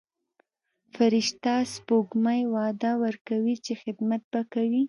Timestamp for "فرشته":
0.95-1.53